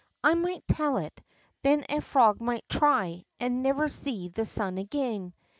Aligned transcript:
I 0.23 0.33
might 0.33 0.67
tell 0.67 0.97
it, 0.97 1.21
then 1.61 1.85
a 1.87 2.01
frog 2.01 2.41
might 2.41 2.67
try 2.67 3.05
it, 3.09 3.25
and 3.39 3.61
never 3.61 3.87
see 3.87 4.29
the 4.29 4.45
sun 4.45 4.79
again. 4.79 5.35